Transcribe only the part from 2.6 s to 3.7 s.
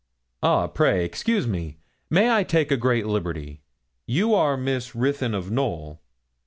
a great liberty?